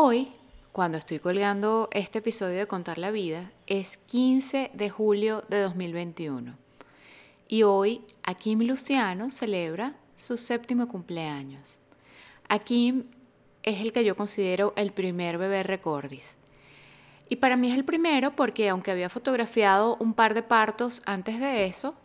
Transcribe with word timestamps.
Hoy, 0.00 0.28
cuando 0.70 0.96
estoy 0.96 1.18
colgando 1.18 1.88
este 1.90 2.20
episodio 2.20 2.56
de 2.56 2.68
Contar 2.68 2.98
la 2.98 3.10
Vida, 3.10 3.50
es 3.66 3.96
15 3.96 4.70
de 4.72 4.90
julio 4.90 5.42
de 5.48 5.60
2021. 5.60 6.56
Y 7.48 7.64
hoy 7.64 8.02
Akim 8.22 8.60
Luciano 8.60 9.28
celebra 9.28 9.96
su 10.14 10.36
séptimo 10.36 10.86
cumpleaños. 10.86 11.80
Akim 12.48 13.06
es 13.64 13.80
el 13.80 13.92
que 13.92 14.04
yo 14.04 14.16
considero 14.16 14.72
el 14.76 14.92
primer 14.92 15.36
bebé 15.36 15.64
recordis. 15.64 16.36
Y 17.28 17.34
para 17.34 17.56
mí 17.56 17.68
es 17.68 17.76
el 17.76 17.84
primero 17.84 18.36
porque 18.36 18.68
aunque 18.68 18.92
había 18.92 19.08
fotografiado 19.08 19.96
un 19.98 20.14
par 20.14 20.34
de 20.34 20.44
partos 20.44 21.02
antes 21.06 21.40
de 21.40 21.66
eso, 21.66 21.96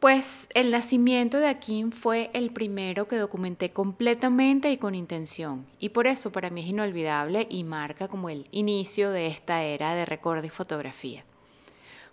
pues 0.00 0.48
el 0.54 0.70
nacimiento 0.70 1.38
de 1.38 1.48
Akim 1.48 1.90
fue 1.90 2.30
el 2.34 2.50
primero 2.50 3.08
que 3.08 3.16
documenté 3.16 3.70
completamente 3.70 4.70
y 4.70 4.76
con 4.76 4.94
intención. 4.94 5.66
Y 5.78 5.88
por 5.88 6.06
eso 6.06 6.30
para 6.30 6.50
mí 6.50 6.62
es 6.62 6.68
inolvidable 6.68 7.46
y 7.48 7.64
marca 7.64 8.06
como 8.06 8.28
el 8.28 8.46
inicio 8.50 9.10
de 9.10 9.26
esta 9.26 9.62
era 9.62 9.94
de 9.94 10.04
recuerdo 10.04 10.46
y 10.46 10.50
fotografía. 10.50 11.24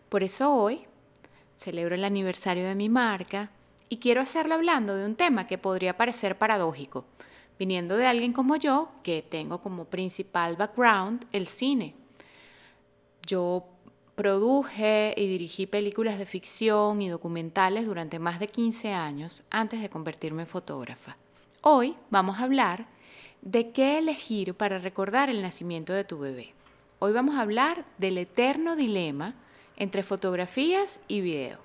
Por 0.08 0.24
eso 0.24 0.56
hoy 0.56 0.86
celebro 1.56 1.96
el 1.96 2.06
aniversario 2.06 2.66
de 2.66 2.76
mi 2.76 2.88
marca 2.88 3.52
y 3.90 3.98
quiero 3.98 4.22
hacerlo 4.22 4.56
hablando 4.56 4.96
de 4.96 5.06
un 5.06 5.16
tema 5.16 5.46
que 5.46 5.58
podría 5.58 5.98
parecer 5.98 6.38
paradójico, 6.38 7.06
viniendo 7.60 7.98
de 7.98 8.08
alguien 8.08 8.32
como 8.32 8.56
yo 8.56 8.92
que 9.04 9.22
tengo 9.22 9.62
como 9.62 9.86
principal 9.86 10.56
background 10.56 11.26
el 11.32 11.48
cine. 11.48 11.96
Yo 13.26 13.73
Produje 14.16 15.16
y 15.18 15.28
dirigí 15.28 15.66
películas 15.66 16.20
de 16.20 16.28
ficción 16.28 17.02
y 17.02 17.10
documentales 17.10 17.88
durante 17.88 18.20
más 18.20 18.40
de 18.40 18.46
15 18.46 18.94
años 18.94 19.44
antes 19.50 19.82
de 19.82 19.90
convertirme 19.90 20.44
en 20.44 20.48
fotógrafa. 20.48 21.18
Hoy 21.62 21.96
vamos 22.12 22.38
a 22.38 22.44
hablar 22.44 22.86
de 23.42 23.72
qué 23.72 23.98
elegir 23.98 24.54
para 24.54 24.78
recordar 24.78 25.32
el 25.32 25.42
nacimiento 25.42 25.94
de 25.94 26.04
tu 26.04 26.20
bebé. 26.20 26.54
Hoy 27.00 27.12
vamos 27.12 27.36
a 27.36 27.42
hablar 27.42 27.86
del 27.98 28.20
eterno 28.20 28.76
dilema 28.76 29.34
entre 29.78 30.04
fotografías 30.04 31.00
y 31.08 31.22
video. 31.22 31.58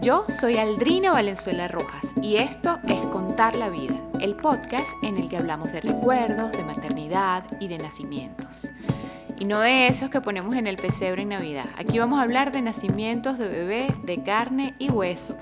Yo 0.00 0.24
soy 0.28 0.56
Aldrina 0.56 1.12
Valenzuela 1.12 1.68
Rojas 1.68 2.16
y 2.20 2.36
esto 2.36 2.80
es 2.88 3.00
Contar 3.12 3.54
la 3.54 3.68
Vida, 3.68 3.94
el 4.18 4.34
podcast 4.34 4.92
en 5.04 5.18
el 5.18 5.28
que 5.28 5.36
hablamos 5.36 5.70
de 5.70 5.82
recuerdos, 5.82 6.50
de 6.50 6.64
maternidad 6.64 7.44
y 7.60 7.68
de 7.68 7.78
nacimientos 7.78 8.72
y 9.38 9.44
no 9.44 9.60
de 9.60 9.88
esos 9.88 10.10
que 10.10 10.20
ponemos 10.20 10.56
en 10.56 10.66
el 10.66 10.76
pesebre 10.76 11.22
en 11.22 11.30
Navidad. 11.30 11.66
Aquí 11.76 11.98
vamos 11.98 12.18
a 12.18 12.22
hablar 12.22 12.52
de 12.52 12.62
nacimientos 12.62 13.38
de 13.38 13.48
bebé, 13.48 13.94
de 14.02 14.22
carne 14.22 14.74
y 14.78 14.90
hueso. 14.90 15.36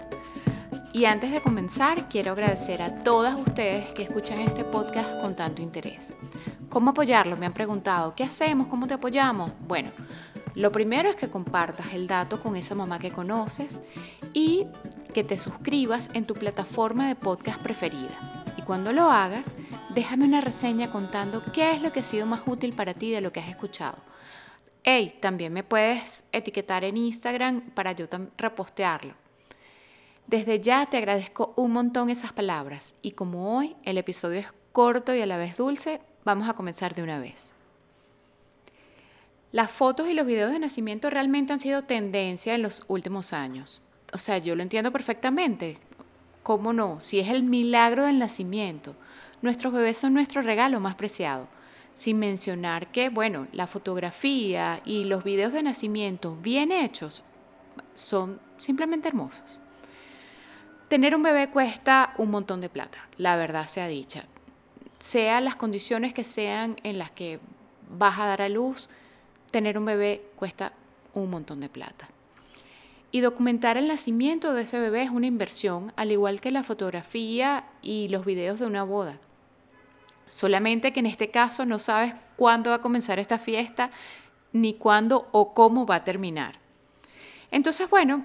Y 0.92 1.06
antes 1.06 1.32
de 1.32 1.40
comenzar, 1.40 2.08
quiero 2.08 2.32
agradecer 2.32 2.82
a 2.82 2.94
todas 3.02 3.34
ustedes 3.38 3.86
que 3.94 4.02
escuchan 4.02 4.38
este 4.40 4.64
podcast 4.64 5.20
con 5.20 5.34
tanto 5.34 5.62
interés. 5.62 6.12
¿Cómo 6.68 6.90
apoyarlo? 6.90 7.36
Me 7.36 7.46
han 7.46 7.54
preguntado. 7.54 8.14
¿Qué 8.14 8.24
hacemos? 8.24 8.66
¿Cómo 8.66 8.86
te 8.86 8.94
apoyamos? 8.94 9.52
Bueno, 9.66 9.90
lo 10.54 10.70
primero 10.70 11.08
es 11.08 11.16
que 11.16 11.30
compartas 11.30 11.94
el 11.94 12.06
dato 12.06 12.40
con 12.40 12.56
esa 12.56 12.74
mamá 12.74 12.98
que 12.98 13.10
conoces 13.10 13.80
y 14.34 14.66
que 15.14 15.24
te 15.24 15.38
suscribas 15.38 16.10
en 16.12 16.26
tu 16.26 16.34
plataforma 16.34 17.08
de 17.08 17.14
podcast 17.14 17.58
preferida. 17.60 18.44
Y 18.58 18.62
cuando 18.62 18.92
lo 18.92 19.10
hagas, 19.10 19.56
déjame 19.94 20.24
una 20.24 20.40
reseña 20.40 20.90
contando 20.90 21.42
qué 21.52 21.72
es 21.72 21.82
lo 21.82 21.92
que 21.92 22.00
ha 22.00 22.04
sido 22.04 22.26
más 22.26 22.40
útil 22.46 22.72
para 22.72 22.94
ti 22.94 23.10
de 23.10 23.20
lo 23.20 23.32
que 23.32 23.40
has 23.40 23.48
escuchado. 23.48 23.98
Hey, 24.84 25.18
también 25.20 25.52
me 25.52 25.62
puedes 25.62 26.24
etiquetar 26.32 26.84
en 26.84 26.96
Instagram 26.96 27.60
para 27.70 27.92
yo 27.92 28.06
repostearlo. 28.36 29.14
Desde 30.26 30.60
ya 30.60 30.86
te 30.86 30.96
agradezco 30.96 31.52
un 31.56 31.72
montón 31.72 32.08
esas 32.08 32.32
palabras 32.32 32.94
y 33.02 33.12
como 33.12 33.56
hoy 33.56 33.76
el 33.84 33.98
episodio 33.98 34.38
es 34.40 34.52
corto 34.72 35.14
y 35.14 35.20
a 35.20 35.26
la 35.26 35.36
vez 35.36 35.56
dulce, 35.56 36.00
vamos 36.24 36.48
a 36.48 36.54
comenzar 36.54 36.94
de 36.94 37.02
una 37.02 37.20
vez. 37.20 37.54
Las 39.50 39.70
fotos 39.70 40.08
y 40.08 40.14
los 40.14 40.26
videos 40.26 40.50
de 40.50 40.58
nacimiento 40.58 41.10
realmente 41.10 41.52
han 41.52 41.58
sido 41.58 41.82
tendencia 41.82 42.54
en 42.54 42.62
los 42.62 42.84
últimos 42.88 43.34
años. 43.34 43.82
O 44.14 44.18
sea, 44.18 44.38
yo 44.38 44.54
lo 44.54 44.62
entiendo 44.62 44.90
perfectamente. 44.90 45.76
¿Cómo 46.42 46.72
no? 46.72 47.00
Si 47.00 47.20
es 47.20 47.28
el 47.28 47.44
milagro 47.44 48.06
del 48.06 48.18
nacimiento, 48.18 48.96
nuestros 49.42 49.72
bebés 49.72 49.98
son 49.98 50.14
nuestro 50.14 50.40
regalo 50.40 50.80
más 50.80 50.94
preciado. 50.94 51.48
Sin 51.94 52.18
mencionar 52.18 52.90
que, 52.90 53.10
bueno, 53.10 53.48
la 53.52 53.66
fotografía 53.66 54.80
y 54.84 55.04
los 55.04 55.24
videos 55.24 55.52
de 55.52 55.62
nacimiento 55.62 56.36
bien 56.36 56.72
hechos 56.72 57.22
son 57.94 58.40
simplemente 58.56 59.08
hermosos. 59.08 59.60
Tener 60.88 61.14
un 61.14 61.22
bebé 61.22 61.50
cuesta 61.50 62.14
un 62.18 62.30
montón 62.30 62.60
de 62.60 62.68
plata, 62.68 63.08
la 63.16 63.36
verdad 63.36 63.66
sea 63.66 63.88
dicha. 63.88 64.24
Sea 64.98 65.40
las 65.40 65.56
condiciones 65.56 66.14
que 66.14 66.24
sean 66.24 66.76
en 66.82 66.98
las 66.98 67.10
que 67.10 67.40
vas 67.90 68.18
a 68.18 68.26
dar 68.26 68.42
a 68.42 68.48
luz, 68.48 68.88
tener 69.50 69.76
un 69.76 69.84
bebé 69.84 70.24
cuesta 70.36 70.72
un 71.14 71.30
montón 71.30 71.60
de 71.60 71.68
plata. 71.68 72.08
Y 73.10 73.20
documentar 73.20 73.76
el 73.76 73.88
nacimiento 73.88 74.54
de 74.54 74.62
ese 74.62 74.78
bebé 74.78 75.02
es 75.02 75.10
una 75.10 75.26
inversión, 75.26 75.92
al 75.96 76.10
igual 76.10 76.40
que 76.40 76.50
la 76.50 76.62
fotografía 76.62 77.66
y 77.82 78.08
los 78.08 78.24
videos 78.24 78.58
de 78.58 78.66
una 78.66 78.84
boda. 78.84 79.18
Solamente 80.32 80.94
que 80.94 81.00
en 81.00 81.04
este 81.04 81.30
caso 81.30 81.66
no 81.66 81.78
sabes 81.78 82.14
cuándo 82.36 82.70
va 82.70 82.76
a 82.76 82.80
comenzar 82.80 83.18
esta 83.18 83.36
fiesta, 83.36 83.90
ni 84.54 84.72
cuándo 84.72 85.28
o 85.30 85.52
cómo 85.52 85.84
va 85.84 85.96
a 85.96 86.04
terminar. 86.04 86.58
Entonces, 87.50 87.90
bueno, 87.90 88.24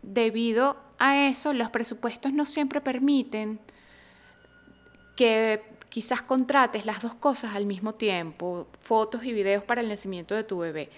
debido 0.00 0.76
a 1.00 1.26
eso, 1.26 1.52
los 1.52 1.68
presupuestos 1.68 2.32
no 2.32 2.46
siempre 2.46 2.80
permiten 2.80 3.58
que 5.16 5.64
quizás 5.88 6.22
contrates 6.22 6.86
las 6.86 7.02
dos 7.02 7.14
cosas 7.14 7.56
al 7.56 7.66
mismo 7.66 7.96
tiempo, 7.96 8.68
fotos 8.80 9.24
y 9.24 9.32
videos 9.32 9.64
para 9.64 9.80
el 9.80 9.88
nacimiento 9.88 10.36
de 10.36 10.44
tu 10.44 10.58
bebé, 10.58 10.88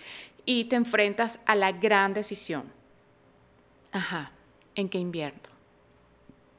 y 0.45 0.65
te 0.65 0.77
enfrentas 0.77 1.41
a 1.47 1.55
la 1.55 1.73
gran 1.73 2.13
decisión. 2.13 2.71
Ajá, 3.91 4.33
¿en 4.75 4.91
qué 4.91 4.99
invierto? 4.99 5.49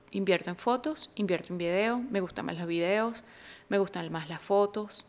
Invierto 0.10 0.50
en 0.50 0.56
fotos, 0.56 1.12
invierto 1.14 1.54
en 1.54 1.60
video, 1.60 2.00
me 2.00 2.22
gustan 2.22 2.48
más 2.48 2.58
los 2.58 2.66
videos, 2.66 3.24
me 3.70 3.78
gustan 3.78 4.12
más 4.12 4.30
las 4.30 4.42
fotos. 4.42 5.06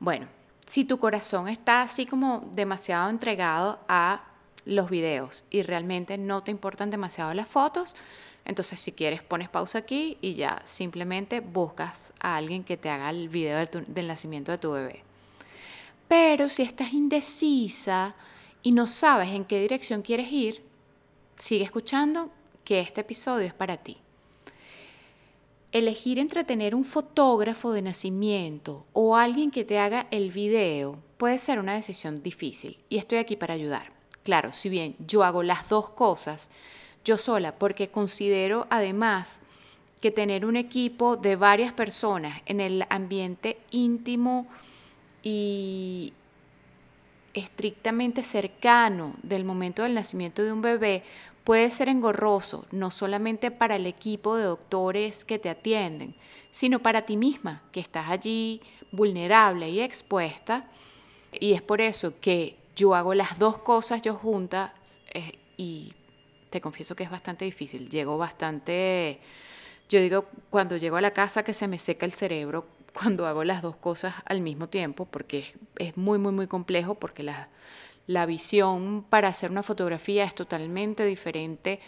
Bueno, 0.00 0.28
si 0.66 0.84
tu 0.84 0.98
corazón 0.98 1.48
está 1.48 1.82
así 1.82 2.06
como 2.06 2.48
demasiado 2.52 3.08
entregado 3.10 3.80
a 3.88 4.24
los 4.64 4.90
videos 4.90 5.44
y 5.50 5.62
realmente 5.62 6.18
no 6.18 6.42
te 6.42 6.50
importan 6.50 6.90
demasiado 6.90 7.32
las 7.32 7.48
fotos, 7.48 7.96
entonces 8.44 8.80
si 8.80 8.92
quieres 8.92 9.22
pones 9.22 9.48
pausa 9.48 9.78
aquí 9.78 10.18
y 10.20 10.34
ya 10.34 10.60
simplemente 10.64 11.40
buscas 11.40 12.12
a 12.20 12.36
alguien 12.36 12.64
que 12.64 12.76
te 12.76 12.90
haga 12.90 13.10
el 13.10 13.28
video 13.28 13.64
del, 13.66 14.06
nacimiento 14.06 14.52
de 14.52 14.58
tu 14.58 14.72
bebé. 14.72 15.02
Pero 16.08 16.48
si 16.48 16.62
estás 16.62 16.92
indecisa 16.92 18.14
y 18.62 18.72
no 18.72 18.86
sabes 18.86 19.28
en 19.28 19.44
qué 19.44 19.60
dirección 19.60 20.02
quieres 20.02 20.32
ir, 20.32 20.62
sigue 21.38 21.64
escuchando 21.64 22.30
que 22.64 22.80
este 22.80 23.02
episodio 23.02 23.46
es 23.46 23.54
para 23.54 23.76
ti. 23.78 23.98
Elegir 25.70 26.18
entre 26.18 26.44
tener 26.44 26.74
un 26.74 26.84
fotógrafo 26.84 27.72
de 27.72 27.82
nacimiento 27.82 28.86
o 28.94 29.16
alguien 29.16 29.50
que 29.50 29.64
te 29.64 29.78
haga 29.78 30.06
el 30.10 30.30
video 30.30 30.98
puede 31.18 31.36
ser 31.36 31.58
una 31.58 31.74
decisión 31.74 32.22
difícil 32.22 32.78
y 32.88 32.96
estoy 32.96 33.18
aquí 33.18 33.36
para 33.36 33.54
ayudar. 33.54 33.92
Claro, 34.22 34.52
si 34.52 34.70
bien 34.70 34.96
yo 35.06 35.24
hago 35.24 35.42
las 35.42 35.68
dos 35.68 35.90
cosas 35.90 36.48
yo 37.04 37.18
sola 37.18 37.58
porque 37.58 37.88
considero 37.88 38.66
además 38.70 39.40
que 40.00 40.10
tener 40.10 40.46
un 40.46 40.56
equipo 40.56 41.16
de 41.16 41.36
varias 41.36 41.72
personas 41.72 42.40
en 42.46 42.60
el 42.60 42.86
ambiente 42.88 43.58
íntimo 43.70 44.46
y 45.22 46.12
estrictamente 47.34 48.22
cercano 48.22 49.14
del 49.22 49.44
momento 49.44 49.82
del 49.82 49.94
nacimiento 49.94 50.42
de 50.42 50.52
un 50.52 50.62
bebé 50.62 51.02
puede 51.48 51.70
ser 51.70 51.88
engorroso, 51.88 52.66
no 52.72 52.90
solamente 52.90 53.50
para 53.50 53.76
el 53.76 53.86
equipo 53.86 54.36
de 54.36 54.44
doctores 54.44 55.24
que 55.24 55.38
te 55.38 55.48
atienden, 55.48 56.14
sino 56.50 56.80
para 56.80 57.06
ti 57.06 57.16
misma, 57.16 57.62
que 57.72 57.80
estás 57.80 58.10
allí 58.10 58.60
vulnerable 58.92 59.70
y 59.70 59.80
expuesta. 59.80 60.66
Y 61.40 61.54
es 61.54 61.62
por 61.62 61.80
eso 61.80 62.12
que 62.20 62.58
yo 62.76 62.94
hago 62.94 63.14
las 63.14 63.38
dos 63.38 63.56
cosas 63.60 64.02
yo 64.02 64.12
juntas 64.12 64.72
eh, 65.14 65.38
y 65.56 65.94
te 66.50 66.60
confieso 66.60 66.94
que 66.94 67.04
es 67.04 67.10
bastante 67.10 67.46
difícil. 67.46 67.88
Llego 67.88 68.18
bastante, 68.18 69.18
yo 69.88 70.02
digo, 70.02 70.26
cuando 70.50 70.76
llego 70.76 70.96
a 70.96 71.00
la 71.00 71.14
casa 71.14 71.44
que 71.44 71.54
se 71.54 71.66
me 71.66 71.78
seca 71.78 72.04
el 72.04 72.12
cerebro 72.12 72.66
cuando 72.92 73.26
hago 73.26 73.42
las 73.42 73.62
dos 73.62 73.76
cosas 73.76 74.14
al 74.26 74.42
mismo 74.42 74.68
tiempo, 74.68 75.06
porque 75.06 75.38
es, 75.38 75.54
es 75.78 75.96
muy, 75.96 76.18
muy, 76.18 76.32
muy 76.32 76.46
complejo, 76.46 76.96
porque 76.96 77.22
las 77.22 77.48
la 78.08 78.24
visión 78.24 79.04
para 79.08 79.28
hacer 79.28 79.50
una 79.50 79.62
fotografía 79.62 80.24
es 80.24 80.34
totalmente 80.34 81.04
diferente 81.04 81.78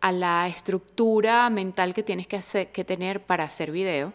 a 0.00 0.12
la 0.12 0.48
estructura 0.48 1.48
mental 1.50 1.92
que 1.92 2.02
tienes 2.02 2.26
que, 2.26 2.84
tener 2.84 3.26
para 3.26 3.44
hacer 3.44 3.70
video. 3.70 4.14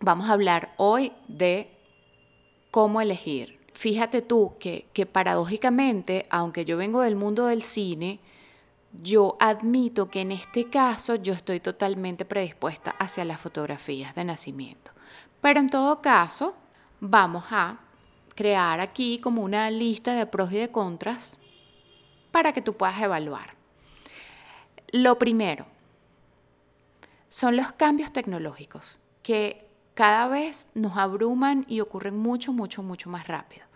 Vamos 0.00 0.30
a 0.30 0.32
hablar 0.32 0.72
hoy 0.78 1.12
de 1.28 1.70
cómo 2.70 3.02
elegir. 3.02 3.60
Fíjate 3.74 4.22
tú 4.22 4.54
que, 4.58 4.86
que 4.94 5.04
paradójicamente, 5.04 6.24
aunque 6.30 6.64
yo 6.64 6.78
vengo 6.78 7.02
del 7.02 7.16
mundo 7.16 7.46
del 7.46 7.62
cine, 7.62 8.18
yo 9.02 9.36
admito 9.40 10.10
que 10.10 10.22
en 10.22 10.32
este 10.32 10.70
caso 10.70 11.16
yo 11.16 11.34
estoy 11.34 11.60
totalmente 11.60 12.24
predispuesta 12.24 12.92
hacia 12.92 13.26
las 13.26 13.40
fotografías 13.40 14.14
de 14.14 14.24
nacimiento. 14.24 14.92
Pero 15.42 15.60
en 15.60 15.68
todo 15.68 16.00
caso, 16.00 16.54
vamos 16.98 17.44
a 17.50 17.78
crear 18.40 18.80
aquí 18.80 19.18
como 19.18 19.42
una 19.42 19.70
lista 19.70 20.14
de 20.14 20.24
pros 20.24 20.50
y 20.50 20.56
de 20.56 20.70
contras 20.70 21.38
para 22.30 22.54
que 22.54 22.62
tú 22.62 22.72
puedas 22.72 22.98
evaluar. 23.02 23.54
Lo 24.92 25.18
primero 25.18 25.66
son 27.28 27.54
los 27.54 27.72
cambios 27.72 28.14
tecnológicos 28.14 28.98
que 29.22 29.68
cada 29.92 30.26
vez 30.28 30.70
nos 30.72 30.96
abruman 30.96 31.66
y 31.68 31.80
ocurren 31.80 32.16
mucho, 32.16 32.54
mucho, 32.54 32.82
mucho 32.82 33.10
más 33.10 33.28
rápido. 33.28 33.66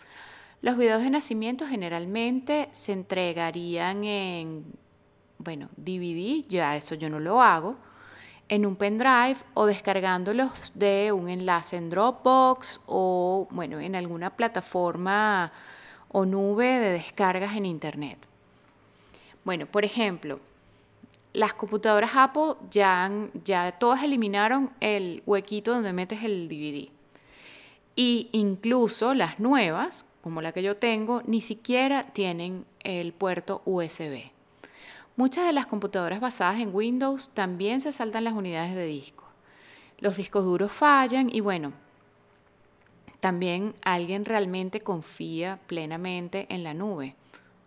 Los 0.63 0.79
videos 0.79 1.03
de 1.03 1.11
nacimiento 1.11 1.67
generalmente 1.67 2.71
se 2.73 2.93
entregarían 2.93 4.03
en, 4.05 4.65
bueno, 5.37 5.69
DVD, 5.77 6.43
ya 6.49 6.75
eso 6.75 6.95
yo 6.95 7.11
no 7.11 7.21
lo 7.21 7.43
hago, 7.43 7.77
en 8.49 8.67
un 8.67 8.77
pendrive 8.77 9.37
o 9.55 9.67
descargándolos 9.67 10.73
de 10.75 11.13
un 11.13 11.29
enlace 11.29 11.77
en 11.77 11.91
Dropbox 11.91 12.81
o, 12.87 13.49
bueno, 13.51 13.81
en 13.81 13.97
alguna 13.97 14.31
plataforma 14.31 15.53
o 16.09 16.25
nube 16.27 16.79
de 16.79 16.91
descargas 16.91 17.57
en 17.57 17.67
Internet. 17.67 18.29
Bueno, 19.45 19.67
por 19.67 19.85
ejemplo, 19.85 20.41
las 21.33 21.55
computadoras 21.55 22.13
Apple 22.15 22.55
ya, 22.71 23.11
ya 23.45 23.73
todas 23.73 24.03
eliminaron 24.03 24.71
el 24.81 25.23
huequito 25.27 25.73
donde 25.73 25.93
metes 25.93 26.23
el 26.23 26.49
DVD. 26.49 26.89
Y 27.97 28.29
incluso 28.33 29.15
las 29.15 29.41
nuevas, 29.41 30.07
como 30.23 30.41
la 30.41 30.53
que 30.53 30.63
yo 30.63 30.75
tengo, 30.75 31.23
ni 31.27 31.41
siquiera 31.41 32.13
tienen 32.13 32.65
el 32.81 33.13
puerto 33.13 33.63
USB. 33.65 34.34
Muchas 35.17 35.47
de 35.47 35.53
las 35.53 35.67
computadoras 35.67 36.21
basadas 36.21 36.59
en 36.61 36.75
Windows 36.75 37.31
también 37.35 37.81
se 37.81 37.93
saltan 37.93 38.25
las 38.25 38.33
unidades 38.33 38.75
de 38.75 38.85
disco. 38.85 39.25
Los 39.99 40.17
discos 40.17 40.45
duros 40.45 40.73
fallan 40.73 41.35
y 41.35 41.41
bueno, 41.41 41.73
también 43.21 43.73
alguien 43.83 44.25
realmente 44.25 44.81
confía 44.81 45.61
plenamente 45.67 46.47
en 46.51 46.65
la 46.65 46.75
nube. 46.75 47.15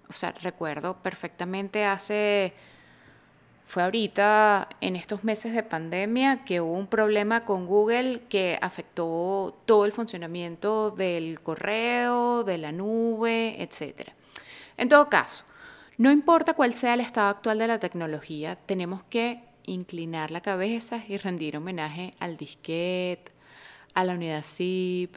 O 0.09 0.13
sea, 0.13 0.31
recuerdo 0.31 0.97
perfectamente 1.01 1.85
hace 1.85 2.53
fue 3.67 3.83
ahorita, 3.83 4.69
en 4.79 4.95
estos 4.95 5.25
meses 5.25 5.53
de 5.53 5.61
pandemia, 5.61 6.45
que 6.45 6.61
hubo 6.61 6.71
un 6.71 6.87
problema 6.87 7.43
con 7.43 7.65
Google 7.65 8.23
que 8.29 8.57
afectó 8.61 9.57
todo 9.65 9.83
el 9.83 9.91
funcionamiento 9.91 10.91
del 10.91 11.41
correo, 11.41 12.45
de 12.45 12.57
la 12.57 12.71
nube, 12.71 13.61
etc. 13.61 14.11
En 14.77 14.87
todo 14.87 15.09
caso, 15.09 15.43
no 15.97 16.11
importa 16.11 16.53
cuál 16.53 16.73
sea 16.73 16.93
el 16.93 17.01
estado 17.01 17.29
actual 17.29 17.57
de 17.57 17.67
la 17.67 17.79
tecnología, 17.79 18.55
tenemos 18.55 19.03
que 19.03 19.43
inclinar 19.65 20.31
la 20.31 20.41
cabeza 20.41 21.03
y 21.07 21.17
rendir 21.17 21.57
homenaje 21.57 22.13
al 22.19 22.37
disquete, 22.37 23.31
a 23.93 24.03
la 24.03 24.13
unidad 24.13 24.43
zip, 24.43 25.15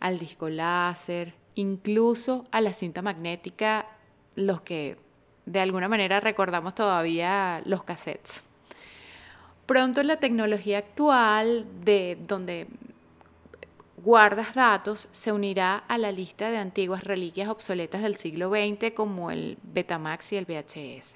al 0.00 0.18
disco 0.18 0.48
láser, 0.48 1.34
incluso 1.54 2.44
a 2.52 2.60
la 2.60 2.72
cinta 2.72 3.02
magnética, 3.02 3.86
los 4.36 4.62
que 4.62 4.96
de 5.44 5.60
alguna 5.60 5.88
manera 5.88 6.20
recordamos 6.20 6.74
todavía 6.74 7.60
los 7.64 7.82
cassettes. 7.82 8.42
Pronto 9.66 10.02
la 10.02 10.16
tecnología 10.16 10.78
actual 10.78 11.66
de 11.84 12.16
donde 12.26 12.68
guardas 14.02 14.54
datos 14.54 15.08
se 15.12 15.30
unirá 15.30 15.76
a 15.76 15.96
la 15.96 16.10
lista 16.10 16.50
de 16.50 16.58
antiguas 16.58 17.04
reliquias 17.04 17.48
obsoletas 17.48 18.02
del 18.02 18.16
siglo 18.16 18.50
XX 18.50 18.90
como 18.94 19.30
el 19.30 19.58
Betamax 19.62 20.32
y 20.32 20.36
el 20.36 20.44
VHS. 20.44 21.14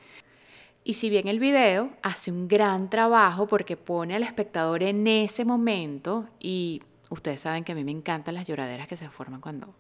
Y 0.84 0.94
si 0.94 1.10
bien 1.10 1.28
el 1.28 1.40
video 1.40 1.92
hace 2.02 2.32
un 2.32 2.48
gran 2.48 2.90
trabajo 2.90 3.48
porque 3.48 3.76
pone 3.78 4.16
al 4.16 4.24
espectador 4.24 4.82
en 4.84 5.06
ese 5.08 5.44
momento, 5.44 6.30
y 6.40 6.82
ustedes 7.10 7.42
saben 7.42 7.64
que 7.64 7.74
a 7.74 7.76
mí 7.76 7.84
me 7.84 7.92
encantan 7.92 8.36
las 8.36 8.48
lloraderas 8.48 8.88
que 8.88 8.98
se 8.98 9.10
forman 9.10 9.42
cuando 9.42 9.74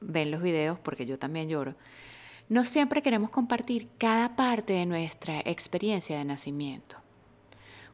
ven 0.00 0.30
los 0.30 0.42
videos, 0.42 0.78
porque 0.78 1.06
yo 1.06 1.18
también 1.18 1.48
lloro, 1.48 1.74
no 2.48 2.64
siempre 2.64 3.02
queremos 3.02 3.30
compartir 3.30 3.88
cada 3.98 4.34
parte 4.34 4.72
de 4.72 4.86
nuestra 4.86 5.40
experiencia 5.40 6.18
de 6.18 6.24
nacimiento. 6.24 6.96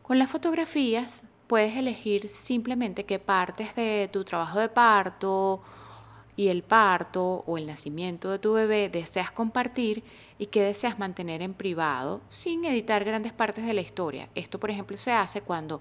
Con 0.03 0.19
las 0.19 0.31
fotografías 0.31 1.25
puedes 1.47 1.76
elegir 1.76 2.29
simplemente 2.29 3.05
qué 3.05 3.19
partes 3.19 3.75
de 3.75 4.08
tu 4.12 4.25
trabajo 4.25 4.58
de 4.58 4.69
parto 4.69 5.62
y 6.37 6.49
el 6.49 6.62
parto 6.62 7.44
o 7.47 7.58
el 7.58 7.67
nacimiento 7.67 8.31
de 8.31 8.38
tu 8.38 8.53
bebé 8.53 8.88
deseas 8.88 9.31
compartir 9.31 10.05
y 10.38 10.47
que 10.47 10.62
deseas 10.62 10.99
mantener 10.99 11.43
en 11.43 11.55
privado 11.55 12.20
sin 12.29 12.64
editar 12.64 13.05
grandes 13.05 13.32
partes 13.32 13.67
de 13.67 13.75
la 13.75 13.81
historia. 13.81 14.29
Esto, 14.35 14.61
por 14.61 14.70
ejemplo, 14.70 14.97
se 14.97 15.12
hace 15.12 15.41
cuando 15.41 15.81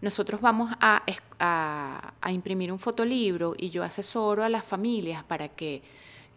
nosotros 0.00 0.40
vamos 0.40 0.72
a, 0.80 1.02
a, 1.38 2.32
imprimir 2.32 2.70
un 2.70 2.78
fotolibro 2.78 3.54
y 3.56 3.70
yo 3.70 3.82
asesoro 3.82 4.44
a 4.44 4.48
las 4.48 4.64
familias 4.64 5.24
para 5.24 5.48
que 5.48 5.82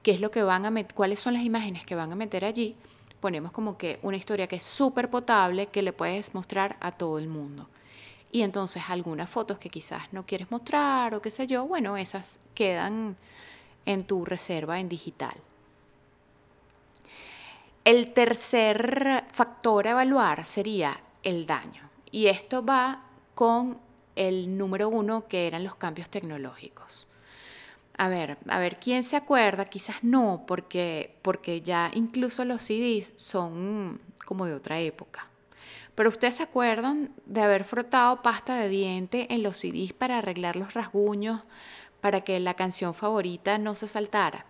qué 0.01 0.11
es 0.11 0.21
lo 0.21 0.31
que 0.31 0.43
van 0.43 0.65
a 0.65 0.87
cuáles 0.87 1.19
son 1.19 1.33
las 1.33 1.43
imágenes 1.43 1.85
que 1.85 1.95
van 1.95 2.11
a 2.11 2.15
meter 2.15 2.45
allí. 2.45 2.75
Ponemos 3.19 3.51
como 3.51 3.77
que 3.77 3.99
una 4.01 4.15
historia 4.15 4.47
que 4.47 4.55
es 4.55 4.63
súper 4.63 5.09
potable 5.09 5.67
que 5.67 5.81
le 5.81 5.91
puedes 5.91 6.33
mostrar 6.33 6.77
a 6.79 6.91
todo 6.91 7.19
el 7.19 7.27
mundo. 7.27 7.67
Y 8.31 8.43
entonces 8.43 8.83
algunas 8.89 9.29
fotos 9.29 9.59
que 9.59 9.69
quizás 9.69 10.03
no 10.13 10.25
quieres 10.25 10.51
mostrar 10.51 11.13
o 11.15 11.21
qué 11.21 11.31
sé 11.31 11.47
yo, 11.47 11.67
bueno, 11.67 11.97
esas 11.97 12.39
quedan 12.53 13.17
en 13.85 14.05
tu 14.05 14.23
reserva 14.23 14.79
en 14.79 14.87
digital. 14.87 15.35
El 17.83 18.13
tercer 18.13 19.25
factor 19.31 19.87
a 19.87 19.91
evaluar 19.91 20.45
sería 20.45 20.95
el 21.23 21.45
daño. 21.45 21.89
Y 22.11 22.27
esto 22.27 22.63
va 22.63 23.03
con 23.39 23.79
el 24.17 24.57
número 24.57 24.89
uno, 24.89 25.29
que 25.29 25.47
eran 25.47 25.63
los 25.63 25.75
cambios 25.75 26.09
tecnológicos. 26.09 27.07
A 27.97 28.09
ver, 28.09 28.37
a 28.49 28.59
ver, 28.59 28.75
¿quién 28.75 29.05
se 29.05 29.15
acuerda? 29.15 29.63
Quizás 29.63 30.03
no, 30.03 30.43
porque, 30.45 31.15
porque 31.21 31.61
ya 31.61 31.89
incluso 31.93 32.43
los 32.43 32.61
CDs 32.61 33.13
son 33.15 34.01
como 34.25 34.45
de 34.45 34.55
otra 34.55 34.79
época. 34.79 35.29
Pero 35.95 36.09
ustedes 36.09 36.35
se 36.35 36.43
acuerdan 36.43 37.13
de 37.25 37.41
haber 37.41 37.63
frotado 37.63 38.21
pasta 38.21 38.55
de 38.55 38.67
diente 38.67 39.33
en 39.33 39.41
los 39.41 39.55
CDs 39.55 39.93
para 39.93 40.17
arreglar 40.17 40.57
los 40.57 40.73
rasguños, 40.73 41.39
para 42.01 42.25
que 42.25 42.41
la 42.41 42.55
canción 42.55 42.93
favorita 42.93 43.57
no 43.57 43.73
se 43.73 43.87
saltara 43.87 44.45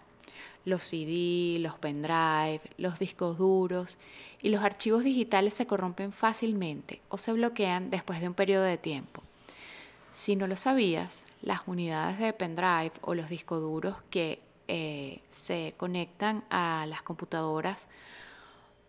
los 0.65 0.83
CD, 0.83 1.57
los 1.59 1.77
pendrive, 1.77 2.61
los 2.77 2.99
discos 2.99 3.37
duros 3.37 3.97
y 4.41 4.49
los 4.49 4.61
archivos 4.61 5.03
digitales 5.03 5.53
se 5.53 5.65
corrompen 5.65 6.11
fácilmente 6.11 7.01
o 7.09 7.17
se 7.17 7.33
bloquean 7.33 7.89
después 7.89 8.21
de 8.21 8.27
un 8.27 8.33
periodo 8.33 8.63
de 8.63 8.77
tiempo. 8.77 9.23
Si 10.11 10.35
no 10.35 10.47
lo 10.47 10.55
sabías, 10.55 11.25
las 11.41 11.61
unidades 11.67 12.19
de 12.19 12.33
pendrive 12.33 12.91
o 13.01 13.13
los 13.15 13.29
discos 13.29 13.61
duros 13.61 13.95
que 14.09 14.41
eh, 14.67 15.21
se 15.29 15.73
conectan 15.77 16.43
a 16.49 16.85
las 16.87 17.01
computadoras 17.01 17.87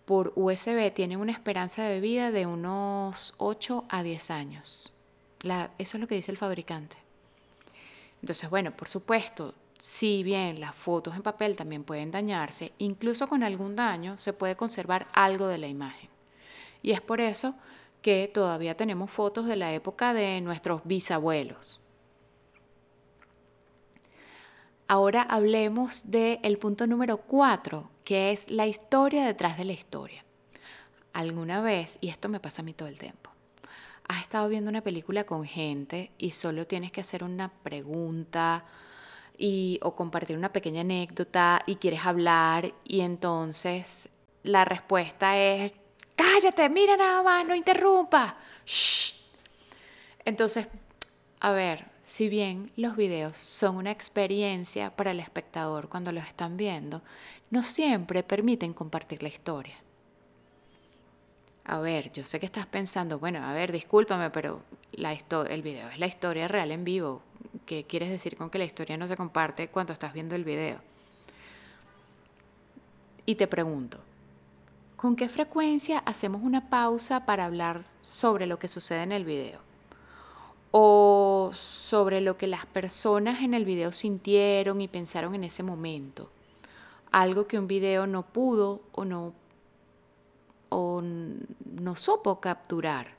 por 0.04 0.32
USB 0.34 0.92
tienen 0.92 1.20
una 1.20 1.32
esperanza 1.32 1.84
de 1.84 2.00
vida 2.00 2.32
de 2.32 2.44
unos 2.44 3.32
8 3.38 3.84
a 3.88 4.02
10 4.02 4.30
años. 4.30 4.92
eso 5.78 5.96
es 5.96 6.00
lo 6.00 6.08
que 6.08 6.16
dice 6.16 6.32
el 6.32 6.36
fabricante. 6.36 6.96
Entonces, 8.20 8.50
bueno, 8.50 8.76
por 8.76 8.88
supuesto, 8.88 9.54
si 9.80 10.22
bien 10.22 10.60
las 10.60 10.76
fotos 10.76 11.16
en 11.16 11.22
papel 11.22 11.56
también 11.56 11.84
pueden 11.84 12.10
dañarse, 12.10 12.72
incluso 12.76 13.26
con 13.26 13.42
algún 13.42 13.76
daño 13.76 14.18
se 14.18 14.34
puede 14.34 14.54
conservar 14.54 15.08
algo 15.14 15.46
de 15.46 15.56
la 15.56 15.68
imagen. 15.68 16.10
Y 16.82 16.92
es 16.92 17.00
por 17.00 17.20
eso 17.22 17.54
que 18.02 18.30
todavía 18.32 18.76
tenemos 18.76 19.10
fotos 19.10 19.46
de 19.46 19.56
la 19.56 19.72
época 19.72 20.12
de 20.12 20.40
nuestros 20.42 20.82
bisabuelos. 20.84 21.80
Ahora 24.86 25.22
hablemos 25.22 26.10
del 26.10 26.58
punto 26.58 26.86
número 26.86 27.18
cuatro, 27.18 27.90
que 28.04 28.32
es 28.32 28.50
la 28.50 28.66
historia 28.66 29.24
detrás 29.24 29.56
de 29.56 29.64
la 29.64 29.72
historia. 29.72 30.24
Alguna 31.14 31.62
vez, 31.62 31.96
y 32.02 32.08
esto 32.08 32.28
me 32.28 32.40
pasa 32.40 32.60
a 32.60 32.64
mí 32.66 32.74
todo 32.74 32.88
el 32.88 32.98
tiempo, 32.98 33.30
has 34.08 34.20
estado 34.20 34.48
viendo 34.50 34.68
una 34.68 34.82
película 34.82 35.24
con 35.24 35.46
gente 35.46 36.10
y 36.18 36.32
solo 36.32 36.66
tienes 36.66 36.92
que 36.92 37.00
hacer 37.00 37.24
una 37.24 37.48
pregunta, 37.48 38.66
y, 39.40 39.80
o 39.82 39.94
compartir 39.94 40.36
una 40.36 40.52
pequeña 40.52 40.82
anécdota 40.82 41.62
y 41.64 41.76
quieres 41.76 42.04
hablar 42.04 42.74
y 42.84 43.00
entonces 43.00 44.10
la 44.42 44.66
respuesta 44.66 45.38
es, 45.38 45.74
cállate, 46.14 46.68
mira 46.68 46.94
nada 46.98 47.22
más, 47.22 47.46
no 47.46 47.54
interrumpa. 47.54 48.36
Entonces, 50.26 50.68
a 51.40 51.52
ver, 51.52 51.86
si 52.04 52.28
bien 52.28 52.70
los 52.76 52.96
videos 52.96 53.38
son 53.38 53.76
una 53.76 53.90
experiencia 53.90 54.94
para 54.94 55.12
el 55.12 55.20
espectador 55.20 55.88
cuando 55.88 56.12
los 56.12 56.26
están 56.26 56.58
viendo, 56.58 57.00
no 57.48 57.62
siempre 57.62 58.22
permiten 58.22 58.74
compartir 58.74 59.22
la 59.22 59.30
historia. 59.30 59.76
A 61.64 61.78
ver, 61.80 62.12
yo 62.12 62.24
sé 62.24 62.38
que 62.38 62.46
estás 62.46 62.66
pensando, 62.66 63.18
bueno, 63.18 63.42
a 63.42 63.54
ver, 63.54 63.72
discúlpame, 63.72 64.28
pero 64.28 64.60
la 64.92 65.12
el 65.12 65.62
video 65.62 65.88
es 65.88 65.98
la 65.98 66.06
historia 66.06 66.46
real 66.46 66.72
en 66.72 66.84
vivo. 66.84 67.22
¿Qué 67.70 67.84
quieres 67.84 68.10
decir 68.10 68.36
con 68.36 68.50
que 68.50 68.58
la 68.58 68.64
historia 68.64 68.96
no 68.96 69.06
se 69.06 69.16
comparte 69.16 69.68
cuando 69.68 69.92
estás 69.92 70.12
viendo 70.12 70.34
el 70.34 70.42
video? 70.42 70.80
Y 73.26 73.36
te 73.36 73.46
pregunto, 73.46 73.98
¿con 74.96 75.14
qué 75.14 75.28
frecuencia 75.28 76.00
hacemos 76.00 76.42
una 76.42 76.68
pausa 76.68 77.26
para 77.26 77.44
hablar 77.44 77.84
sobre 78.00 78.46
lo 78.46 78.58
que 78.58 78.66
sucede 78.66 79.04
en 79.04 79.12
el 79.12 79.24
video? 79.24 79.60
O 80.72 81.52
sobre 81.54 82.20
lo 82.20 82.36
que 82.36 82.48
las 82.48 82.66
personas 82.66 83.40
en 83.40 83.54
el 83.54 83.64
video 83.64 83.92
sintieron 83.92 84.80
y 84.80 84.88
pensaron 84.88 85.36
en 85.36 85.44
ese 85.44 85.62
momento. 85.62 86.28
Algo 87.12 87.46
que 87.46 87.56
un 87.56 87.68
video 87.68 88.04
no 88.08 88.26
pudo 88.26 88.80
o 88.90 89.04
no, 89.04 89.32
o 90.70 91.02
no 91.02 91.94
supo 91.94 92.40
capturar. 92.40 93.14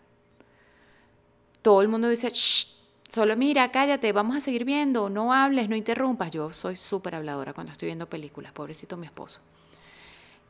Todo 1.62 1.82
el 1.82 1.88
mundo 1.88 2.10
dice, 2.10 2.30
Shh, 2.32 2.81
solo 3.12 3.36
mira, 3.36 3.70
cállate, 3.72 4.14
vamos 4.14 4.38
a 4.38 4.42
seguir 4.42 4.64
viendo, 4.64 5.10
no 5.10 5.34
hables, 5.34 5.70
no 5.70 5.76
interrumpas. 5.76 6.32
Yo 6.32 6.54
soy 6.54 6.78
súper 6.78 7.16
habladora 7.16 7.54
cuando 7.54 7.74
estoy 7.74 7.88
viendo 7.88 8.08
películas, 8.08 8.54
pobrecito 8.54 8.96
mi 8.96 9.06
esposo. 9.06 9.42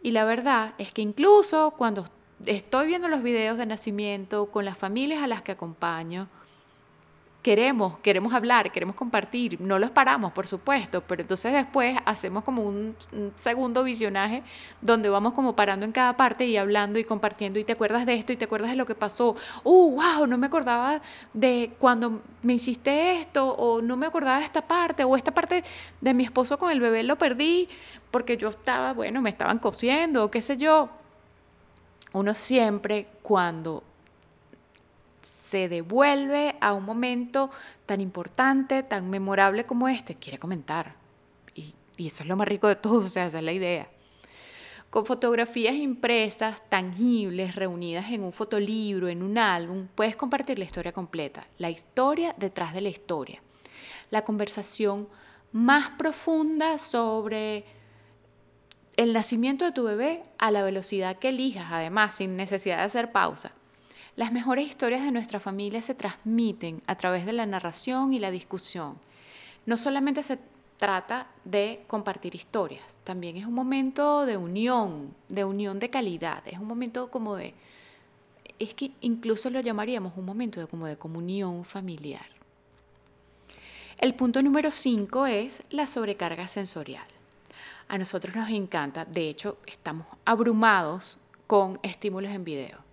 Y 0.03 0.11
la 0.11 0.25
verdad 0.25 0.75
es 0.77 0.91
que 0.91 1.01
incluso 1.01 1.71
cuando 1.71 2.05
estoy 2.45 2.85
viendo 2.85 3.07
los 3.07 3.23
videos 3.23 3.57
de 3.57 3.65
nacimiento 3.65 4.51
con 4.51 4.63
las 4.63 4.77
familias 4.77 5.23
a 5.23 5.27
las 5.27 5.41
que 5.41 5.53
acompaño, 5.53 6.27
queremos, 7.41 7.97
queremos 7.99 8.33
hablar, 8.33 8.71
queremos 8.71 8.95
compartir, 8.95 9.59
no 9.59 9.79
los 9.79 9.89
paramos, 9.89 10.31
por 10.31 10.45
supuesto, 10.45 11.01
pero 11.01 11.23
entonces 11.23 11.51
después 11.51 11.97
hacemos 12.05 12.43
como 12.43 12.61
un, 12.61 12.95
segundo 13.35 13.83
visionaje 13.83 14.43
donde 14.81 15.09
vamos 15.09 15.33
como 15.33 15.55
parando 15.55 15.85
en 15.85 15.91
cada 15.91 16.15
parte 16.15 16.45
y 16.45 16.57
hablando 16.57 16.99
y 16.99 17.03
compartiendo 17.03 17.57
y 17.57 17.63
te 17.63 17.73
acuerdas 17.73 18.05
de 18.05 18.13
esto 18.13 18.31
y 18.31 18.37
te 18.37 18.45
acuerdas 18.45 18.69
de 18.71 18.75
lo 18.75 18.85
que 18.85 18.93
pasó, 18.93 19.35
uh, 19.63 19.91
wow, 19.91 20.27
no 20.27 20.37
me 20.37 20.47
acordaba 20.47 21.01
de 21.33 21.71
cuando 21.79 22.21
me 22.43 22.53
hiciste 22.53 23.19
esto 23.19 23.49
o 23.55 23.81
no 23.81 23.97
me 23.97 24.05
acordaba 24.05 24.37
de 24.37 24.45
esta 24.45 24.61
parte 24.61 25.03
o 25.03 25.17
esta 25.17 25.33
parte 25.33 25.63
de 25.99 26.13
mi 26.13 26.23
esposo 26.23 26.59
con 26.59 26.71
el 26.71 26.79
bebé 26.79 27.03
lo 27.03 27.17
perdí 27.17 27.67
porque 28.11 28.37
yo 28.37 28.49
estaba, 28.49 28.93
bueno, 28.93 29.21
me 29.21 29.29
estaban 29.29 29.57
cosiendo 29.57 30.25
o 30.25 30.31
qué 30.31 30.41
sé 30.41 30.57
yo. 30.57 30.89
Uno 32.13 32.33
siempre 32.33 33.07
cuando 33.21 33.83
se 35.51 35.67
devuelve 35.67 36.55
a 36.61 36.71
un 36.71 36.85
momento 36.85 37.51
tan 37.85 37.99
importante, 37.99 38.83
tan 38.83 39.09
memorable 39.09 39.65
como 39.65 39.89
este, 39.89 40.15
quiere 40.15 40.39
comentar. 40.39 40.95
Y, 41.53 41.75
eso 41.97 42.23
es 42.23 42.29
lo 42.29 42.37
más 42.37 42.47
rico 42.47 42.69
de 42.69 42.77
todo, 42.77 42.99
o 43.05 43.09
sea, 43.09 43.25
esa 43.25 43.39
es 43.39 43.43
la 43.43 43.51
idea. 43.51 43.89
Con 44.89 45.05
fotografías 45.05 45.75
impresas, 45.75 46.61
tangibles, 46.69 47.55
reunidas 47.55 48.11
en 48.11 48.23
un 48.23 48.31
fotolibro, 48.31 49.09
en 49.09 49.21
un 49.21 49.37
álbum, 49.37 49.87
puedes 49.93 50.15
compartir 50.15 50.57
la 50.57 50.63
historia 50.63 50.93
completa, 50.93 51.45
la 51.57 51.69
historia 51.69 52.33
detrás 52.37 52.73
de 52.73 52.81
la 52.81 52.89
historia, 52.89 53.41
la 54.09 54.23
conversación 54.23 55.09
más 55.51 55.89
profunda 55.97 56.77
sobre 56.77 57.65
el 58.95 59.11
nacimiento 59.11 59.65
de 59.65 59.73
tu 59.73 59.83
bebé 59.83 60.23
a 60.37 60.49
la 60.49 60.63
velocidad 60.63 61.19
que 61.19 61.29
elijas, 61.29 61.67
además, 61.71 62.15
sin 62.15 62.37
necesidad 62.37 62.77
de 62.77 62.83
hacer 62.83 63.11
pausa. 63.11 63.51
Las 64.17 64.33
mejores 64.33 64.67
historias 64.67 65.03
de 65.03 65.11
nuestra 65.11 65.39
familia 65.39 65.81
se 65.81 65.95
transmiten 65.95 66.81
a 66.85 66.95
través 66.95 67.25
de 67.25 67.31
la 67.31 67.45
narración 67.45 68.13
y 68.13 68.19
la 68.19 68.29
discusión. 68.29 68.97
No 69.65 69.77
solamente 69.77 70.21
se 70.21 70.37
trata 70.75 71.27
de 71.45 71.83
compartir 71.87 72.35
historias, 72.35 72.97
también 73.05 73.37
es 73.37 73.45
un 73.45 73.53
momento 73.53 74.25
de 74.25 74.35
unión, 74.35 75.15
de 75.29 75.45
unión 75.45 75.79
de 75.79 75.89
calidad, 75.89 76.43
es 76.45 76.59
un 76.59 76.67
momento 76.67 77.09
como 77.09 77.35
de, 77.35 77.53
es 78.59 78.73
que 78.73 78.91
incluso 78.99 79.49
lo 79.49 79.61
llamaríamos 79.61 80.13
un 80.17 80.25
momento 80.25 80.59
de 80.59 80.67
como 80.67 80.87
de 80.87 80.97
comunión 80.97 81.63
familiar. 81.63 82.25
El 83.97 84.15
punto 84.15 84.41
número 84.41 84.71
5 84.71 85.25
es 85.27 85.61
la 85.69 85.87
sobrecarga 85.87 86.47
sensorial. 86.47 87.05
A 87.87 87.97
nosotros 87.97 88.35
nos 88.35 88.49
encanta, 88.49 89.05
de 89.05 89.29
hecho 89.29 89.57
estamos 89.67 90.07
abrumados 90.25 91.17
con 91.47 91.79
estímulos 91.83 92.31
en 92.31 92.43
video 92.43 92.90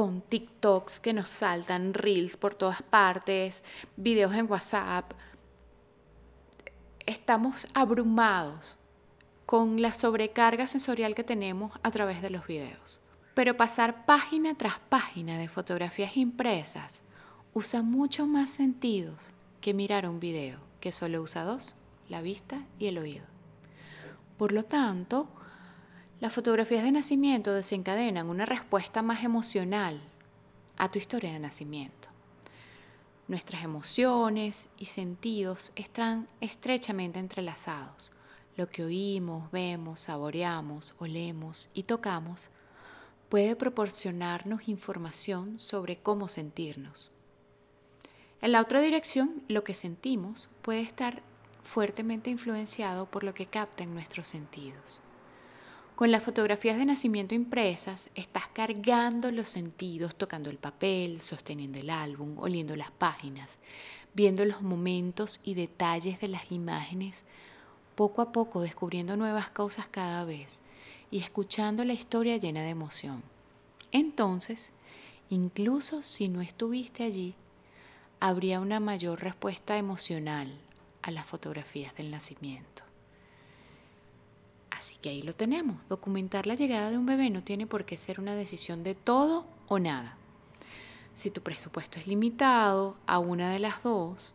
con 0.00 0.22
TikToks 0.22 0.98
que 0.98 1.12
nos 1.12 1.28
saltan, 1.28 1.92
reels 1.92 2.38
por 2.38 2.54
todas 2.54 2.80
partes, 2.80 3.62
videos 3.96 4.32
en 4.32 4.50
WhatsApp. 4.50 5.12
Estamos 7.04 7.68
abrumados 7.74 8.78
con 9.44 9.82
la 9.82 9.92
sobrecarga 9.92 10.66
sensorial 10.68 11.14
que 11.14 11.22
tenemos 11.22 11.78
a 11.82 11.90
través 11.90 12.22
de 12.22 12.30
los 12.30 12.46
videos. 12.46 13.02
Pero 13.34 13.58
pasar 13.58 14.06
página 14.06 14.56
tras 14.56 14.78
página 14.78 15.36
de 15.36 15.48
fotografías 15.48 16.16
impresas 16.16 17.02
usa 17.52 17.82
mucho 17.82 18.26
más 18.26 18.48
sentidos 18.48 19.34
que 19.60 19.74
mirar 19.74 20.08
un 20.08 20.18
video, 20.18 20.60
que 20.80 20.92
solo 20.92 21.20
usa 21.20 21.44
dos, 21.44 21.74
la 22.08 22.22
vista 22.22 22.64
y 22.78 22.86
el 22.86 22.96
oído. 22.96 23.26
Por 24.38 24.52
lo 24.52 24.64
tanto, 24.64 25.28
las 26.20 26.34
fotografías 26.34 26.84
de 26.84 26.92
nacimiento 26.92 27.54
desencadenan 27.54 28.28
una 28.28 28.44
respuesta 28.44 29.00
más 29.00 29.24
emocional 29.24 30.00
a 30.76 30.88
tu 30.90 30.98
historia 30.98 31.32
de 31.32 31.38
nacimiento. 31.38 32.08
Nuestras 33.26 33.64
emociones 33.64 34.68
y 34.76 34.84
sentidos 34.84 35.72
están 35.76 36.28
estrechamente 36.42 37.18
entrelazados. 37.18 38.12
Lo 38.56 38.68
que 38.68 38.84
oímos, 38.84 39.50
vemos, 39.50 40.00
saboreamos, 40.00 40.94
olemos 40.98 41.70
y 41.72 41.84
tocamos 41.84 42.50
puede 43.30 43.56
proporcionarnos 43.56 44.68
información 44.68 45.58
sobre 45.58 45.96
cómo 45.96 46.28
sentirnos. 46.28 47.12
En 48.42 48.52
la 48.52 48.60
otra 48.60 48.80
dirección, 48.80 49.42
lo 49.48 49.64
que 49.64 49.72
sentimos 49.72 50.50
puede 50.62 50.80
estar 50.80 51.22
fuertemente 51.62 52.28
influenciado 52.28 53.06
por 53.06 53.22
lo 53.22 53.32
que 53.32 53.46
captan 53.46 53.94
nuestros 53.94 54.26
sentidos. 54.26 55.00
Con 56.00 56.10
las 56.10 56.22
fotografías 56.22 56.78
de 56.78 56.86
nacimiento 56.86 57.34
impresas, 57.34 58.08
estás 58.14 58.48
cargando 58.48 59.30
los 59.30 59.50
sentidos, 59.50 60.16
tocando 60.16 60.48
el 60.48 60.56
papel, 60.56 61.20
sosteniendo 61.20 61.78
el 61.78 61.90
álbum, 61.90 62.38
oliendo 62.38 62.74
las 62.74 62.90
páginas, 62.90 63.58
viendo 64.14 64.42
los 64.46 64.62
momentos 64.62 65.40
y 65.44 65.52
detalles 65.52 66.18
de 66.18 66.28
las 66.28 66.50
imágenes, 66.52 67.24
poco 67.96 68.22
a 68.22 68.32
poco 68.32 68.62
descubriendo 68.62 69.18
nuevas 69.18 69.50
cosas 69.50 69.88
cada 69.90 70.24
vez 70.24 70.62
y 71.10 71.18
escuchando 71.18 71.84
la 71.84 71.92
historia 71.92 72.38
llena 72.38 72.62
de 72.62 72.70
emoción. 72.70 73.22
Entonces, 73.92 74.72
incluso 75.28 76.02
si 76.02 76.30
no 76.30 76.40
estuviste 76.40 77.04
allí, 77.04 77.34
habría 78.20 78.60
una 78.60 78.80
mayor 78.80 79.20
respuesta 79.20 79.76
emocional 79.76 80.50
a 81.02 81.10
las 81.10 81.26
fotografías 81.26 81.94
del 81.94 82.10
nacimiento. 82.10 82.89
Así 84.80 84.96
que 84.96 85.10
ahí 85.10 85.20
lo 85.20 85.34
tenemos. 85.34 85.86
Documentar 85.88 86.46
la 86.46 86.54
llegada 86.54 86.88
de 86.88 86.96
un 86.96 87.04
bebé 87.04 87.28
no 87.28 87.44
tiene 87.44 87.66
por 87.66 87.84
qué 87.84 87.98
ser 87.98 88.18
una 88.18 88.34
decisión 88.34 88.82
de 88.82 88.94
todo 88.94 89.46
o 89.68 89.78
nada. 89.78 90.16
Si 91.12 91.30
tu 91.30 91.42
presupuesto 91.42 91.98
es 91.98 92.06
limitado 92.06 92.96
a 93.06 93.18
una 93.18 93.52
de 93.52 93.58
las 93.58 93.82
dos, 93.82 94.32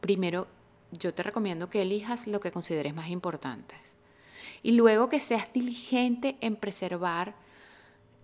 primero 0.00 0.48
yo 0.90 1.14
te 1.14 1.22
recomiendo 1.22 1.70
que 1.70 1.82
elijas 1.82 2.26
lo 2.26 2.40
que 2.40 2.50
consideres 2.50 2.92
más 2.92 3.10
importantes. 3.10 3.94
Y 4.64 4.72
luego 4.72 5.08
que 5.08 5.20
seas 5.20 5.52
diligente 5.52 6.36
en 6.40 6.56
preservar 6.56 7.36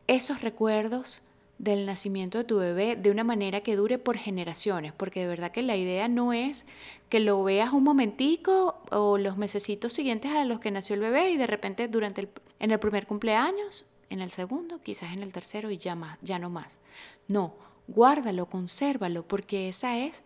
esos 0.08 0.40
recuerdos 0.40 1.23
del 1.58 1.86
nacimiento 1.86 2.38
de 2.38 2.44
tu 2.44 2.58
bebé 2.58 2.96
de 2.96 3.10
una 3.10 3.25
manera 3.25 3.62
que 3.62 3.76
dure 3.76 3.98
por 3.98 4.18
generaciones, 4.18 4.92
porque 4.92 5.20
de 5.20 5.26
verdad 5.26 5.52
que 5.52 5.62
la 5.62 5.76
idea 5.76 6.06
no 6.08 6.32
es 6.32 6.66
que 7.08 7.20
lo 7.20 7.42
veas 7.42 7.72
un 7.72 7.82
momentico 7.82 8.82
o 8.90 9.16
los 9.16 9.38
mesecitos 9.38 9.92
siguientes 9.92 10.32
a 10.32 10.44
los 10.44 10.60
que 10.60 10.70
nació 10.70 10.94
el 10.94 11.00
bebé 11.00 11.30
y 11.30 11.36
de 11.36 11.46
repente 11.46 11.88
durante 11.88 12.22
el, 12.22 12.28
en 12.58 12.70
el 12.70 12.78
primer 12.78 13.06
cumpleaños, 13.06 13.86
en 14.10 14.20
el 14.20 14.30
segundo, 14.30 14.80
quizás 14.82 15.12
en 15.12 15.22
el 15.22 15.32
tercero 15.32 15.70
y 15.70 15.78
ya 15.78 15.94
más, 15.94 16.18
ya 16.20 16.38
no 16.38 16.50
más. 16.50 16.78
No, 17.26 17.54
guárdalo, 17.88 18.46
consérvalo, 18.46 19.26
porque 19.26 19.68
esa 19.68 19.98
es 19.98 20.22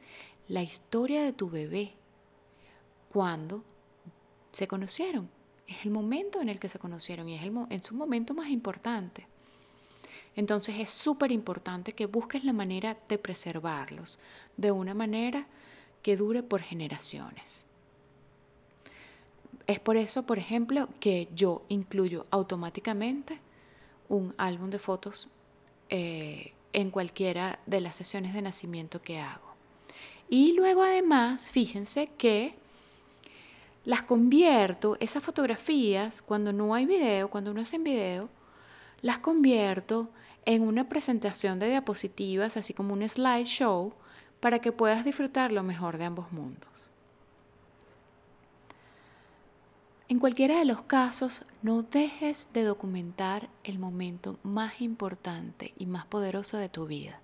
la 0.49 0.63
historia 0.63 1.23
de 1.23 1.33
tu 1.33 1.49
bebé 1.49 1.95
cuando 3.09 3.65
se 4.51 4.67
conocieron. 4.67 5.31
Es 5.67 5.85
el 5.85 5.93
momento 5.93 6.41
en 6.41 6.49
el 6.49 6.59
que 6.59 6.69
se 6.69 6.81
conocieron 6.81 7.29
y 7.29 7.37
es 7.37 7.43
el, 7.43 7.53
en 7.71 7.83
su 7.83 7.95
momento 7.95 8.35
más 8.35 8.49
importante. 8.49 9.29
Entonces 10.37 10.77
es 10.79 10.91
súper 10.91 11.33
importante 11.33 11.93
que 11.93 12.07
busques 12.07 12.45
la 12.45 12.53
manera 12.53 12.97
de 13.09 13.19
preservarlos 13.19 14.19
de 14.57 14.71
una 14.71 14.95
manera 14.95 15.47
que 16.03 16.17
dure 16.17 16.43
por 16.43 16.61
generaciones. 16.61 17.65
es 19.67 19.79
por 19.79 19.97
eso, 19.97 20.25
por 20.25 20.39
ejemplo, 20.39 20.89
que 20.99 21.29
yo 21.35 21.63
incluyo 21.69 22.27
automáticamente 22.31 23.39
un 24.09 24.35
álbum 24.37 24.71
de 24.71 24.79
fotos 24.79 25.29
eh, 25.89 26.53
en 26.73 26.91
cualquiera 26.91 27.61
de 27.67 27.81
las 27.81 27.97
sesiones 27.97 28.35
de 28.35 28.43
nacimiento 28.43 29.01
que 29.01 29.19
hago. 29.21 29.51
Y 30.29 30.53
luego 30.53 30.83
además, 30.83 31.51
fíjense 31.51 32.09
que 32.19 32.53
las 33.85 34.03
convierto, 34.03 34.97
esas 35.01 35.23
fotografías, 35.23 36.23
cuando 36.23 36.53
no 36.53 36.75
hay 36.75 36.87
video, 36.87 37.29
cuando 37.31 37.55
no 37.55 37.61
hacen 37.61 37.83
video, 37.83 38.29
las 39.03 39.19
convierto 39.19 40.11
en 40.45 40.63
una 40.63 40.89
presentación 40.89 41.59
de 41.59 41.69
diapositivas, 41.69 42.57
así 42.57 42.75
como 42.75 42.95
un 42.95 43.09
slideshow, 43.09 43.93
para 44.41 44.59
que 44.61 44.73
puedas 44.73 45.05
disfrutar 45.05 45.53
lo 45.53 45.63
mejor 45.63 45.99
de 45.99 46.05
ambos 46.05 46.33
mundos. 46.33 46.71
En 50.09 50.19
cualquiera 50.19 50.59
de 50.59 50.65
los 50.65 50.83
casos, 50.83 51.45
no 51.63 51.83
dejes 51.83 52.49
de 52.53 52.65
documentar 52.65 53.49
el 53.63 53.79
momento 53.79 54.41
más 54.43 54.81
importante 54.81 55.73
y 55.79 55.87
más 55.87 56.05
poderoso 56.05 56.57
de 56.57 56.69
tu 56.69 56.87
vida. 56.87 57.21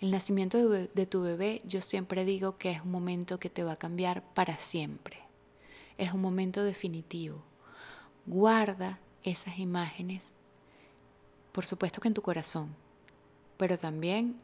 El 0.00 0.10
nacimiento 0.10 0.68
de, 0.68 1.06
tu 1.06 1.20
bebé 1.20 1.60
yo 1.66 1.82
siempre 1.82 2.24
digo 2.24 2.56
que 2.56 2.70
es 2.70 2.80
un 2.80 2.90
momento 2.90 3.38
que 3.38 3.50
te 3.50 3.64
va 3.64 3.72
a 3.72 3.78
cambiar 3.78 4.22
para 4.32 4.56
siempre. 4.56 5.18
Es 5.98 6.14
un 6.14 6.22
momento 6.22 6.64
definitivo. 6.64 7.44
Guarda 8.24 8.98
esas 9.22 9.58
imágenes, 9.58 10.32
por 11.54 11.64
supuesto 11.64 12.00
que 12.00 12.08
en 12.08 12.14
tu 12.14 12.20
corazón, 12.20 12.74
pero 13.56 13.78
también 13.78 14.36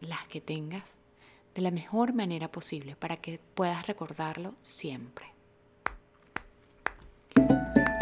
las 0.00 0.26
que 0.28 0.40
tengas 0.40 0.96
de 1.54 1.60
la 1.60 1.70
mejor 1.70 2.14
manera 2.14 2.50
posible 2.50 2.96
para 2.96 3.18
que 3.18 3.38
puedas 3.54 3.86
recordarlo 3.86 4.54
siempre. 4.62 5.26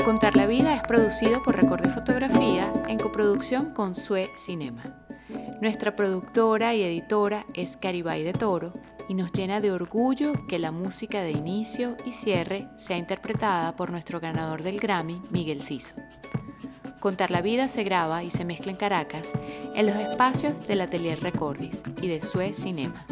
Contar 0.04 0.36
la 0.36 0.46
vida 0.46 0.74
es 0.74 0.82
producido 0.82 1.42
por 1.42 1.56
Record 1.56 1.82
de 1.82 1.90
Fotografía 1.90 2.72
en 2.86 2.98
coproducción 2.98 3.74
con 3.74 3.96
Sue 3.96 4.30
Cinema. 4.36 5.06
Nuestra 5.60 5.96
productora 5.96 6.72
y 6.74 6.82
editora 6.82 7.44
es 7.54 7.76
Caribay 7.76 8.22
de 8.22 8.32
Toro 8.32 8.72
y 9.08 9.14
nos 9.14 9.32
llena 9.32 9.60
de 9.60 9.72
orgullo 9.72 10.32
que 10.46 10.60
la 10.60 10.70
música 10.70 11.22
de 11.22 11.32
inicio 11.32 11.96
y 12.06 12.12
cierre 12.12 12.68
sea 12.76 12.96
interpretada 12.96 13.74
por 13.74 13.90
nuestro 13.90 14.20
ganador 14.20 14.62
del 14.62 14.78
Grammy, 14.78 15.20
Miguel 15.30 15.62
Ciso. 15.62 15.96
Contar 17.02 17.32
la 17.32 17.42
vida 17.42 17.66
se 17.66 17.82
graba 17.82 18.22
y 18.22 18.30
se 18.30 18.44
mezcla 18.44 18.70
en 18.70 18.76
Caracas 18.76 19.32
en 19.74 19.86
los 19.86 19.96
espacios 19.96 20.68
del 20.68 20.82
Atelier 20.82 21.20
Recordis 21.20 21.82
y 22.00 22.06
de 22.06 22.22
Sue 22.22 22.52
Cinema. 22.52 23.04